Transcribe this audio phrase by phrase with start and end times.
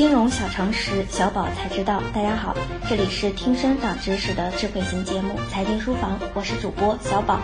[0.00, 2.02] 金融小常识，小宝才知道。
[2.14, 2.56] 大家好，
[2.88, 7.38] 这里是听声长知识的智慧型节目《财经书房》，我是主播小宝。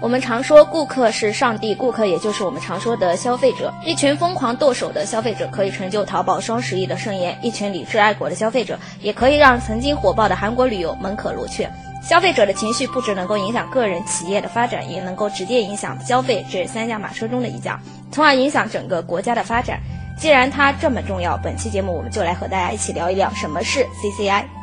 [0.00, 3.72] 我们常说顾客是上帝，顾客也就是我们常说的消费者。
[3.84, 11.70] 一群疯狂剁手的消费者可以成就淘宝双十一的盛宴，一群理智爱国的消费者也可以让曾经火爆的韩国旅游门可罗雀。
[12.08, 17.80] 消费者的情绪不只能够影响个人、企业的发展，也能够直接影响消费这三驾马车中的一驾，
[18.12, 19.80] 从而影响整个国家的发展。
[20.16, 24.55] 既然它这么重要，本期节目我们就来和大家一起聊一聊什么是 CCI。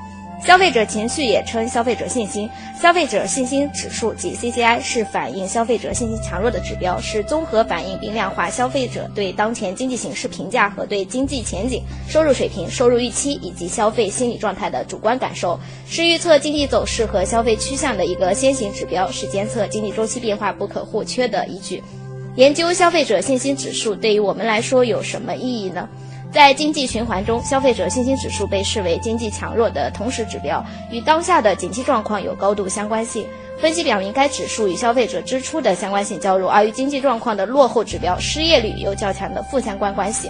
[0.45, 2.49] 消费者情绪也称消费者信心，
[2.81, 15.57] 消费者信心指数即 CCI 是反映消费者信心强弱的指标，是综合反映并量化消费者对当前经济形势评价和对经济前景、收入水平、收入预期以及消费心理状态的主观感受，
[15.87, 21.81] 是预测经济走势和消费趋向的一个先行指标，是监测经济周期变化不可或缺的依据。
[22.35, 25.87] 研究消费者信心指数对于我们来说有什么意义呢？
[26.31, 33.23] 在经济循环中，消费者信心指数被视为经济强弱的同时指标，与当下的景气状况有高度相关性。
[33.59, 40.27] 分析表明，该指数与消费者支出的相关性较弱，而与经济状况的落后指标失业率有较强的负相关关系。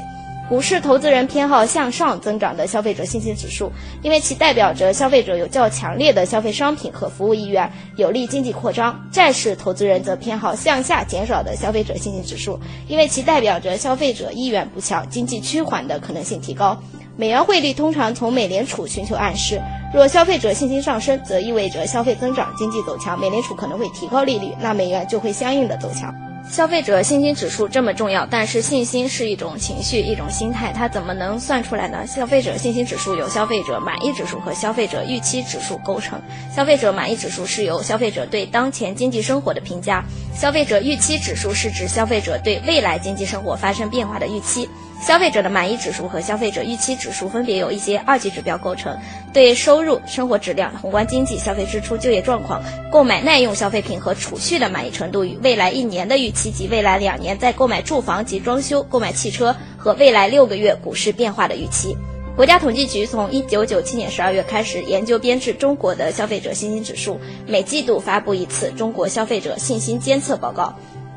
[0.49, 9.07] 股市投资人偏好向上增长的消费者信心指数，因为其代表着消费者有较强烈的消费商品和服务意愿，有利经济扩张。
[9.09, 16.77] 债市投资人则偏好向下减少的消费者信心指数，因为其代表着消费者意愿不强，经济趋缓的可能性提高。
[17.15, 19.61] 美元汇率通常从美联储寻求暗示，
[19.93, 26.13] 若消费者信心上升，则意味着消费增长、经济走强，美联储可能会提高利率，那美元就会相应的走强。
[26.49, 32.05] 消费者信心指数这么重要，但是信心是一种情绪，一种心态，它怎么能算出来呢？
[32.05, 36.21] 消费者信心指数由消费者满意指数和消费者预期指数构成。
[36.55, 40.05] 消费者满意指数是由消费者对当前经济生活的评价，
[40.35, 44.69] 消费者预期指数是指消费者对未来经济生活发生变化的预期。
[45.05, 48.97] 消费者的满意指数和消费者预期指数分别由一些二级指标构成，
[49.33, 61.97] 对收入、生活质量、宏观经济、消费支出、就业状况、购买耐用消费品和储蓄的满意程度与未来一年的预期及未来两年在购买住房及装修、购买汽车和未来六个月股市变化的预期。
[62.37, 70.73] 国家统计局从一九九七年十二月开始研究编制中国的消费者信心指数，每季度发布一次中国消费者信心监测报告。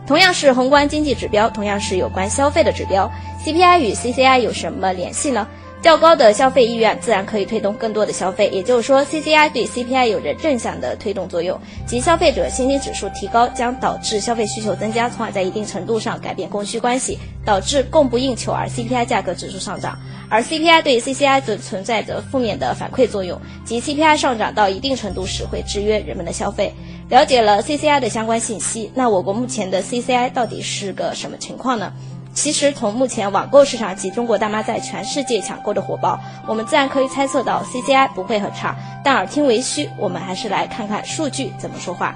[0.06, 3.10] 同样是宏观经济指标，同样是有关消费的指标
[3.44, 5.46] ，CPI 与 CCI 有什么联系呢？
[5.86, 19.96] 较高的消费意愿自然可以推动更多的消费，也就是说，CCI 对 CPI 有着正向的推动作用，即消费者信心指数提高将导致消费需求增加，从而在一定程度上改变供需关系，导致供不应求而 CPI 价格指数上涨。
[20.28, 26.74] 而 CPI 对 CCI 则存在着负面的反馈作用，即 CPI 上涨到一定程度时会制约人们的消费。
[27.10, 31.92] 了解了 CCI 的相关信息，那我国目前的 CCI 到底是个什么情况呢？
[32.36, 38.76] 其实从目前网购市场及中国大妈在全世界抢购的火爆，我们自然可以猜测到 CCI 不会很差。
[39.02, 42.14] 但耳听为虚，我们还是来看看数据怎么说话。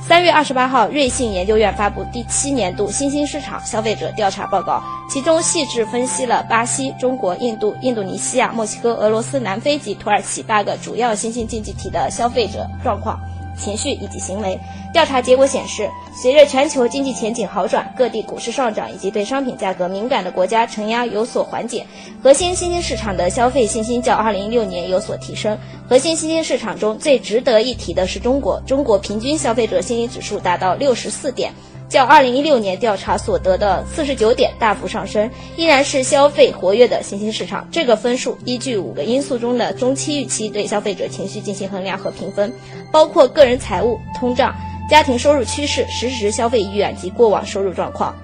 [0.00, 13.18] 三月二十八号，瑞信研究院发布第七年度新兴市场消费者调查报告，其中细致分析了巴西、中国、印度、印度尼西亚、墨西哥、俄罗斯、南非及土耳其八个主要新兴经济体的消费者状况。
[13.56, 14.58] 情绪以及行为。
[14.92, 21.86] 调查结果显示，随着全球经济前景好转，各地股市上涨以及对商品价格敏感的国家承压有所缓解，
[22.22, 25.58] 核心新兴市场的消费信心较2016年有所提升。
[25.88, 31.52] 核心新兴市场中最值得一提的是中国，中国平均消费者信心指数达到64点。
[31.88, 37.66] 较二零一六年调查所得的四十九点大幅上升，依然是消费活跃的新兴市场。
[37.70, 42.52] 这个分数依据五个因素中的中期预期对消费者情绪进行衡量和评分，
[42.90, 44.54] 包括个人财务、通胀、
[44.90, 48.14] 家庭收入趋势、实时消费意愿及过往收入状况。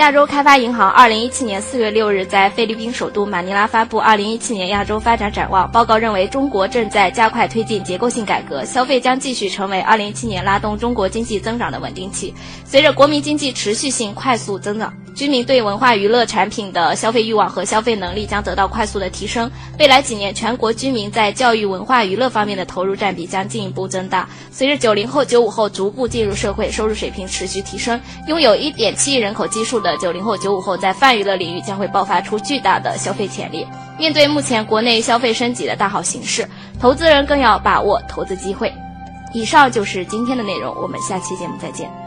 [0.00, 12.34] 亚洲开发银行二零一七年四月六日在菲律宾首都马尼拉发布《二零一七年亚洲发展展望》报告，认为中国正在加快推进结构性改革，消费将继续成为二零一七年拉动中国经济增长的稳定器。
[12.64, 14.90] 随着国民经济持续性快速增长。
[15.14, 19.50] 居民对文化娱乐产品的消费欲望和消费能力将得到快速的提升。
[19.78, 24.28] 未来几年，全国居民在教育、文化娱乐方面的投入占比将进一步增大。
[24.50, 33.66] 随着九零后、九五后逐步进入社会，收入水平持续提升，拥有一点七亿人口基数的九零后、九五后在泛娱乐领域将会爆发出巨大的消费潜力。
[33.98, 36.48] 面对目前国内消费升级的大好形势，
[36.80, 38.72] 投资人更要把握投资机会。
[39.34, 41.99] 以上就是今天的内容，我们下期节目再见。